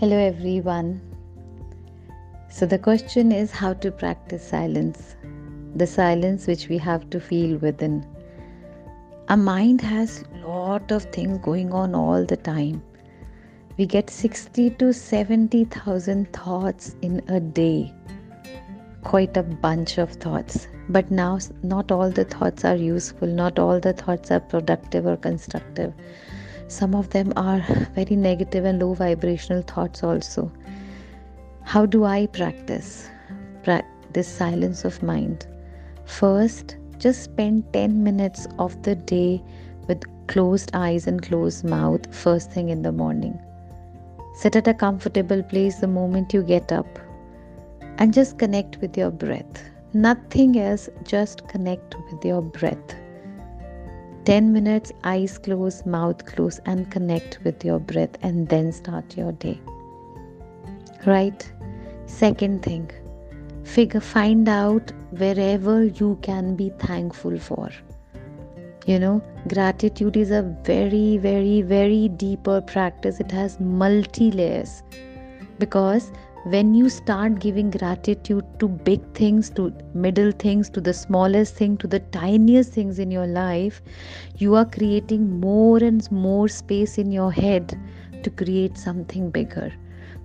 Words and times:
Hello, 0.00 0.16
everyone. 0.16 0.98
So, 2.48 2.64
the 2.64 2.78
question 2.78 3.32
is 3.32 3.50
how 3.50 3.74
to 3.82 3.90
practice 3.92 4.42
silence, 4.42 5.14
the 5.74 5.86
silence 5.86 6.46
which 6.46 6.70
we 6.70 6.78
have 6.78 7.10
to 7.10 7.20
feel 7.20 7.58
within. 7.58 8.06
Our 9.28 9.36
mind 9.36 9.82
has 9.82 10.24
lot 10.42 10.90
of 10.90 11.04
things 11.16 11.36
going 11.42 11.74
on 11.74 11.94
all 11.94 12.24
the 12.24 12.38
time. 12.38 12.82
We 13.76 13.84
get 13.84 14.08
60 14.08 14.70
to 14.70 14.94
70,000 14.94 16.32
thoughts 16.32 16.96
in 17.02 17.22
a 17.28 17.38
day. 17.38 17.92
Quite 19.04 19.36
a 19.36 19.42
bunch 19.42 19.98
of 19.98 20.12
thoughts. 20.12 20.66
But 20.88 21.10
now, 21.10 21.40
not 21.62 21.92
all 21.92 22.10
the 22.10 22.24
thoughts 22.24 22.64
are 22.64 22.74
useful, 22.74 23.28
not 23.28 23.58
all 23.58 23.78
the 23.78 23.92
thoughts 23.92 24.30
are 24.30 24.40
productive 24.40 25.04
or 25.04 25.18
constructive. 25.18 25.92
Some 26.70 26.94
of 26.94 27.10
them 27.10 27.32
are 27.36 27.58
very 27.96 28.14
negative 28.14 28.64
and 28.64 28.80
low 28.80 28.94
vibrational 28.94 29.62
thoughts, 29.62 30.04
also. 30.04 30.52
How 31.62 31.84
do 31.84 32.04
I 32.04 32.26
practice 32.26 33.08
this 34.12 34.28
silence 34.28 34.84
of 34.84 35.02
mind? 35.02 35.46
First, 36.04 36.76
just 36.98 37.24
spend 37.24 37.72
10 37.72 38.04
minutes 38.04 38.46
of 38.60 38.80
the 38.84 38.94
day 38.94 39.42
with 39.88 40.04
closed 40.28 40.70
eyes 40.72 41.08
and 41.08 41.20
closed 41.20 41.64
mouth 41.64 42.14
first 42.14 42.52
thing 42.52 42.68
in 42.68 42.82
the 42.82 42.92
morning. 42.92 43.36
Sit 44.36 44.54
at 44.54 44.68
a 44.68 44.74
comfortable 44.74 45.42
place 45.42 45.80
the 45.80 45.88
moment 45.88 46.32
you 46.32 46.42
get 46.44 46.70
up 46.70 47.00
and 47.98 48.14
just 48.14 48.38
connect 48.38 48.80
with 48.80 48.96
your 48.96 49.10
breath. 49.10 49.64
Nothing 49.92 50.56
else, 50.56 50.88
just 51.02 51.48
connect 51.48 51.96
with 52.12 52.24
your 52.24 52.42
breath. 52.42 52.94
10 54.24 54.52
minutes, 54.52 54.92
eyes 55.04 55.38
closed, 55.38 55.86
mouth 55.86 56.24
closed, 56.26 56.60
and 56.66 56.90
connect 56.90 57.38
with 57.42 57.64
your 57.64 57.78
breath, 57.78 58.16
and 58.22 58.48
then 58.48 58.72
start 58.72 59.16
your 59.16 59.32
day. 59.32 59.58
Right? 61.06 61.50
Second 62.06 62.62
thing, 62.62 62.90
figure, 63.64 64.00
find 64.00 64.48
out 64.48 64.92
wherever 65.10 65.84
you 65.84 66.18
can 66.22 66.54
be 66.54 66.70
thankful 66.78 67.38
for. 67.38 67.70
You 68.86 68.98
know, 68.98 69.22
gratitude 69.48 70.16
is 70.16 70.30
a 70.30 70.42
very, 70.64 71.16
very, 71.18 71.62
very 71.62 72.08
deeper 72.08 72.60
practice. 72.60 73.20
It 73.20 73.30
has 73.30 73.58
multi 73.60 74.30
layers 74.30 74.82
because 75.58 76.12
when 76.44 76.74
you 76.74 76.88
start 76.88 77.38
giving 77.38 77.70
gratitude 77.70 78.44
to 78.58 78.68
big 78.68 79.00
things, 79.14 79.50
to 79.50 79.72
middle 79.94 80.32
things, 80.32 80.70
to 80.70 80.80
the 80.80 80.94
smallest 80.94 81.54
thing, 81.54 81.76
to 81.78 81.86
the 81.86 82.00
tiniest 82.00 82.72
things 82.72 82.98
in 82.98 83.10
your 83.10 83.26
life, 83.26 83.82
you 84.36 84.54
are 84.54 84.64
creating 84.64 85.38
more 85.40 85.78
and 85.78 86.10
more 86.10 86.48
space 86.48 86.96
in 86.98 87.12
your 87.12 87.30
head 87.30 87.78
to 88.22 88.30
create 88.30 88.78
something 88.78 89.30
bigger. 89.30 89.72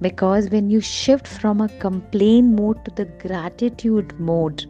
Because 0.00 0.48
when 0.50 0.70
you 0.70 0.80
shift 0.80 1.28
from 1.28 1.60
a 1.60 1.68
complain 1.78 2.56
mode 2.56 2.84
to 2.86 2.90
the 2.90 3.04
gratitude 3.04 4.18
mode, 4.18 4.66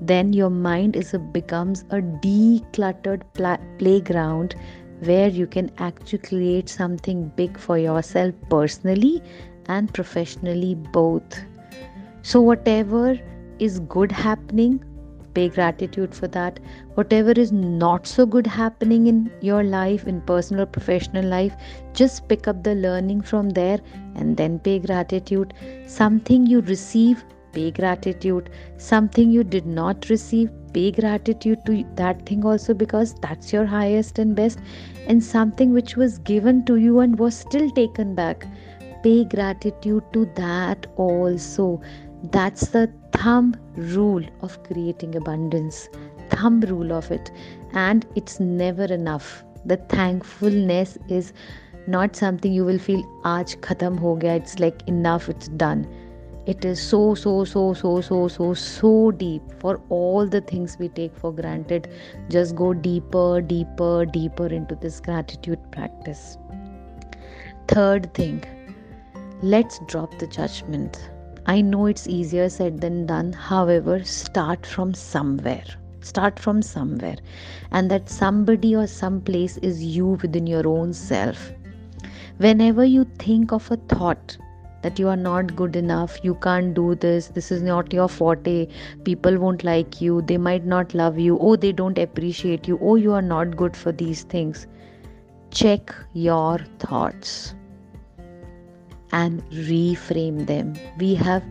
then 0.00 0.32
your 0.32 0.50
mind 0.50 0.96
is 0.96 1.12
a, 1.12 1.18
becomes 1.18 1.82
a 1.90 2.00
decluttered 2.00 3.22
pla- 3.34 3.58
playground 3.78 4.54
where 5.00 5.28
you 5.28 5.46
can 5.46 5.70
actually 5.78 6.18
create 6.18 6.68
something 6.68 7.30
big 7.36 7.58
for 7.58 7.76
yourself 7.76 8.34
personally 8.48 9.22
and 9.68 9.92
professionally 9.92 10.74
both. 10.74 11.40
So, 12.22 12.40
whatever 12.40 13.18
is 13.58 13.80
good 13.80 14.12
happening, 14.12 14.82
pay 15.34 15.48
gratitude 15.48 16.14
for 16.14 16.28
that. 16.28 16.60
Whatever 16.94 17.32
is 17.32 17.52
not 17.52 18.06
so 18.06 18.24
good 18.24 18.46
happening 18.46 19.06
in 19.08 19.30
your 19.40 19.62
life, 19.64 20.06
in 20.06 20.20
personal 20.22 20.62
or 20.62 20.66
professional 20.66 21.24
life, 21.24 21.54
just 21.92 22.28
pick 22.28 22.48
up 22.48 22.62
the 22.62 22.74
learning 22.74 23.22
from 23.22 23.50
there 23.50 23.80
and 24.14 24.36
then 24.36 24.58
pay 24.58 24.78
gratitude. 24.78 25.54
Something 25.86 26.46
you 26.46 26.60
receive, 26.60 27.24
pay 27.52 27.70
gratitude. 27.70 28.50
Something 28.76 29.30
you 29.30 29.44
did 29.44 29.66
not 29.66 30.08
receive, 30.08 30.50
pay 30.72 30.90
gratitude 30.92 31.58
to 31.66 31.84
that 31.94 32.26
thing 32.26 32.44
also 32.44 32.74
because 32.74 33.14
that's 33.14 33.52
your 33.52 33.66
highest 33.66 34.18
and 34.18 34.34
best. 34.34 34.58
And 35.06 35.22
something 35.22 35.72
which 35.72 35.96
was 35.96 36.18
given 36.18 36.64
to 36.66 36.76
you 36.76 37.00
and 37.00 37.18
was 37.18 37.34
still 37.36 37.70
taken 37.70 38.14
back 38.14 38.46
pay 39.04 39.24
gratitude 39.24 40.04
to 40.12 40.24
that 40.36 40.86
also. 40.96 41.80
That's 42.32 42.68
the 42.68 42.90
thumb 43.12 43.54
rule 43.76 44.24
of 44.40 44.62
creating 44.64 45.14
abundance. 45.14 45.88
Thumb 46.30 46.60
rule 46.60 46.92
of 46.92 47.10
it. 47.10 47.30
And 47.72 48.06
it's 48.16 48.40
never 48.40 48.84
enough. 48.84 49.44
The 49.66 49.76
thankfulness 49.76 50.96
is 51.08 51.34
not 51.86 52.16
something 52.16 52.52
you 52.52 52.64
will 52.64 52.78
feel 52.78 53.02
aaj 53.24 53.58
khatam 53.66 53.98
ho 53.98 54.14
gaya. 54.16 54.36
It's 54.36 54.58
like 54.58 54.82
enough, 54.94 55.28
it's 55.28 55.48
done. 55.48 55.86
It 56.46 56.64
is 56.64 56.80
so, 56.80 57.14
so, 57.14 57.44
so, 57.44 57.72
so, 57.74 58.00
so, 58.00 58.28
so, 58.28 58.54
so 58.54 59.10
deep 59.10 59.42
for 59.60 59.80
all 59.88 60.26
the 60.26 60.40
things 60.40 60.76
we 60.78 60.88
take 60.88 61.16
for 61.16 61.32
granted. 61.32 61.88
Just 62.28 62.54
go 62.54 62.72
deeper, 62.74 63.40
deeper, 63.40 64.04
deeper 64.04 64.46
into 64.46 64.74
this 64.74 65.00
gratitude 65.00 65.70
practice. 65.72 66.36
Third 67.68 68.12
thing, 68.12 68.44
Let's 69.42 69.80
drop 69.80 70.16
the 70.18 70.26
judgment. 70.26 71.10
I 71.46 71.60
know 71.60 71.86
it's 71.86 72.06
easier 72.06 72.48
said 72.48 72.80
than 72.80 73.04
done. 73.04 73.32
However, 73.32 74.02
start 74.04 74.64
from 74.64 74.94
somewhere. 74.94 75.64
Start 76.00 76.38
from 76.38 76.62
somewhere. 76.62 77.16
And 77.72 77.90
that 77.90 78.08
somebody 78.08 78.74
or 78.76 78.86
some 78.86 79.20
place 79.20 79.56
is 79.58 79.82
you 79.84 80.06
within 80.22 80.46
your 80.46 80.66
own 80.66 80.92
self. 80.92 81.52
Whenever 82.38 82.84
you 82.84 83.04
think 83.18 83.52
of 83.52 83.70
a 83.70 83.76
thought 83.76 84.38
that 84.82 84.98
you 84.98 85.08
are 85.08 85.16
not 85.16 85.56
good 85.56 85.76
enough, 85.76 86.16
you 86.22 86.36
can't 86.36 86.72
do 86.72 86.94
this, 86.94 87.28
this 87.28 87.50
is 87.50 87.60
not 87.60 87.92
your 87.92 88.08
forte, 88.08 88.68
people 89.02 89.38
won't 89.38 89.64
like 89.64 90.00
you, 90.00 90.22
they 90.22 90.36
might 90.36 90.64
not 90.64 90.94
love 90.94 91.18
you, 91.18 91.38
oh, 91.38 91.56
they 91.56 91.72
don't 91.72 91.98
appreciate 91.98 92.68
you, 92.68 92.78
oh, 92.80 92.94
you 92.94 93.12
are 93.12 93.22
not 93.22 93.56
good 93.56 93.76
for 93.76 93.92
these 93.92 94.22
things. 94.22 94.66
Check 95.50 95.94
your 96.12 96.58
thoughts 96.78 97.54
and 99.20 99.42
reframe 99.70 100.46
them. 100.46 100.74
We 100.98 101.14
have 101.14 101.44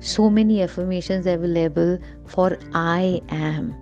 so 0.00 0.28
many 0.28 0.62
affirmations 0.62 1.26
available 1.26 1.98
for 2.26 2.58
I 2.74 3.22
am, 3.30 3.72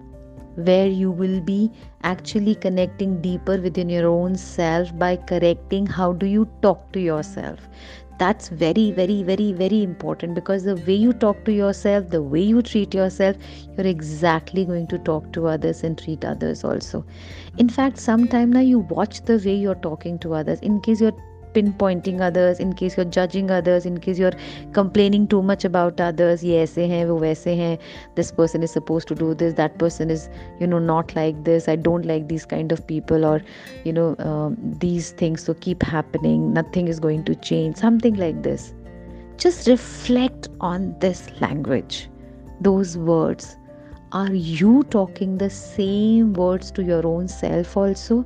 where 0.55 0.87
you 0.87 1.11
will 1.11 1.41
be 1.41 1.73
actually 2.05 2.55
connecting 2.55 3.21
deeper 3.21 3.61
within 3.61 3.89
your 3.89 4.07
own 4.09 4.37
self 4.37 4.97
by 4.99 5.17
correcting 5.17 5.87
how 5.87 6.13
do 6.13 6.27
you 6.27 6.49
talk 6.63 6.93
to 6.93 7.01
yourself. 7.01 7.69
That's 8.19 8.49
very 8.49 8.93
very 8.93 9.25
very 9.25 9.53
very 9.53 9.83
important 9.83 10.37
because 10.37 10.63
the 10.63 10.77
way 10.77 10.95
you 10.95 11.13
talk 11.13 11.45
to 11.47 11.53
yourself 11.53 12.11
the 12.11 12.23
way 12.23 12.43
you 12.43 12.63
treat 12.63 12.95
yourself 12.95 13.37
you're 13.77 13.89
exactly 13.89 14.65
going 14.65 14.87
to 14.93 14.99
talk 14.99 15.33
to 15.33 15.49
others 15.49 15.83
and 15.83 15.99
treat 15.99 16.25
others 16.25 16.63
also. 16.63 17.05
In 17.59 17.69
fact 17.69 17.99
sometime 17.99 18.53
now 18.53 18.61
you 18.61 18.79
watch 18.79 19.23
the 19.23 19.39
way 19.45 19.57
you're 19.57 19.83
talking 19.87 20.21
to 20.21 20.35
others. 20.35 20.61
In 20.61 20.81
case 20.81 21.01
you're 21.01 21.21
pinpointing 21.55 22.21
others 22.21 22.61
in 22.61 22.73
case 22.73 22.97
you're 22.97 23.07
judging 23.07 23.51
others 23.51 23.87
in 23.87 23.99
case 24.01 24.19
you're 24.19 24.33
complaining 24.73 25.27
too 25.27 25.43
much 25.43 25.65
about 25.65 26.01
others 26.01 26.43
Yes, 26.45 26.75
this 26.75 28.33
person 28.33 28.63
is 28.63 28.71
supposed 28.71 29.09
to 29.09 29.15
do 29.15 29.35
this 29.35 29.55
that 29.55 29.79
person 29.79 30.11
is 30.11 30.29
you 30.61 30.67
know 30.67 30.79
not 30.79 31.15
like 31.15 31.45
this 31.45 31.69
i 31.69 31.77
don't 31.77 32.05
like 32.05 32.29
these 32.29 32.45
kind 32.45 32.73
of 32.73 32.87
people 32.87 33.25
or 33.25 33.43
you 33.85 33.93
know 33.93 34.17
um, 34.19 34.57
these 34.79 35.13
things 35.13 35.45
so 35.45 35.55
keep 35.55 35.83
happening 35.83 36.53
nothing 36.53 36.89
is 36.89 37.01
going 37.01 37.25
to 37.25 37.35
change 37.35 37.77
something 37.77 38.15
like 38.15 38.43
this. 38.43 38.73
Just 39.37 39.67
reflect 39.69 40.49
on 40.61 40.97
this 41.01 41.29
language. 41.41 42.09
Those 42.61 42.97
words. 42.97 43.57
Are 44.13 44.33
you 44.33 44.85
talking 44.85 45.39
the 45.39 45.51
same 45.51 46.33
words 46.35 46.71
to 46.73 46.85
your 46.85 47.07
own 47.07 47.29
self 47.29 47.77
also? 47.77 48.25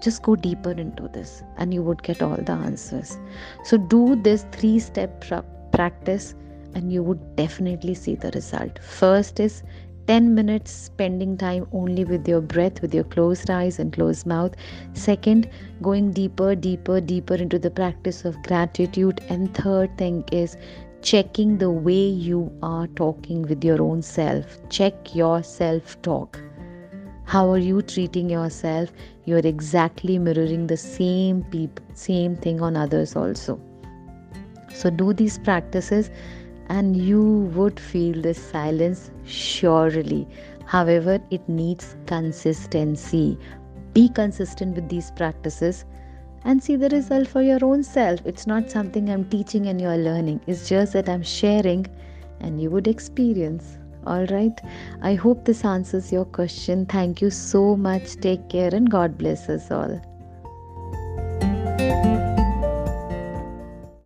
Just 0.00 0.22
go 0.22 0.36
deeper 0.36 0.70
into 0.72 1.08
this 1.08 1.42
and 1.56 1.72
you 1.72 1.82
would 1.82 2.02
get 2.02 2.22
all 2.22 2.36
the 2.36 2.52
answers. 2.52 3.18
So 3.64 3.76
do 3.76 4.16
this 4.16 4.46
three 4.52 4.78
step 4.78 5.20
pra- 5.20 5.44
practice 5.72 6.34
and 6.74 6.92
you 6.92 7.02
would 7.02 7.36
definitely 7.36 7.94
see 7.94 8.14
the 8.14 8.30
result. 8.32 8.78
First 8.78 9.40
is 9.40 9.62
10 10.06 10.34
minutes 10.34 10.70
spending 10.70 11.36
time 11.36 11.66
only 11.72 12.04
with 12.04 12.28
your 12.28 12.40
breath 12.40 12.80
with 12.80 12.94
your 12.94 13.04
closed 13.04 13.50
eyes 13.50 13.78
and 13.78 13.92
closed 13.92 14.26
mouth. 14.26 14.54
Second 14.92 15.48
going 15.82 16.12
deeper 16.12 16.54
deeper 16.54 17.00
deeper 17.00 17.34
into 17.34 17.58
the 17.58 17.70
practice 17.70 18.24
of 18.24 18.40
gratitude. 18.42 19.20
And 19.28 19.52
third 19.54 19.96
thing 19.98 20.24
is 20.30 20.56
checking 21.02 21.58
the 21.58 21.70
way 21.70 22.06
you 22.08 22.52
are 22.62 22.86
talking 22.88 23.42
with 23.42 23.64
your 23.64 23.82
own 23.82 24.02
self. 24.02 24.58
Check 24.68 25.14
your 25.14 25.42
self 25.42 26.00
talk 26.02 26.40
how 27.26 27.50
are 27.50 27.58
you 27.58 27.82
treating 27.82 28.30
yourself? 28.30 28.90
You're 29.24 29.46
exactly 29.46 30.16
mirroring 30.16 30.68
the 30.68 30.76
same 30.76 31.42
peop- 31.50 31.80
same 31.94 32.36
thing 32.36 32.62
on 32.62 32.76
others 32.76 33.16
also. 33.16 33.60
So 34.72 34.90
do 34.90 35.12
these 35.12 35.36
practices 35.36 36.10
and 36.68 36.96
you 36.96 37.50
would 37.56 37.80
feel 37.80 38.22
this 38.22 38.40
silence 38.40 39.10
surely. 39.24 40.28
However 40.66 41.18
it 41.30 41.48
needs 41.48 41.96
consistency. 42.06 43.36
Be 43.92 44.08
consistent 44.08 44.76
with 44.76 44.88
these 44.88 45.10
practices 45.10 45.84
and 46.44 46.62
see 46.62 46.76
the 46.76 46.90
result 46.90 47.26
for 47.26 47.42
your 47.42 47.64
own 47.64 47.82
self. 47.82 48.20
It's 48.24 48.46
not 48.46 48.70
something 48.70 49.10
I'm 49.10 49.24
teaching 49.28 49.66
and 49.66 49.80
you're 49.80 49.96
learning, 49.96 50.42
it's 50.46 50.68
just 50.68 50.92
that 50.92 51.08
I'm 51.08 51.24
sharing 51.24 51.86
and 52.38 52.62
you 52.62 52.70
would 52.70 52.86
experience. 52.86 53.78
All 54.06 54.26
right. 54.26 54.60
I 55.02 55.14
hope 55.14 55.44
this 55.44 55.64
answers 55.64 56.12
your 56.12 56.24
question. 56.24 56.86
Thank 56.86 57.20
you 57.20 57.30
so 57.30 57.76
much. 57.76 58.16
Take 58.16 58.48
care 58.48 58.74
and 58.74 58.90
God 58.90 59.18
bless 59.18 59.48
us 59.48 59.70
all. 59.70 60.00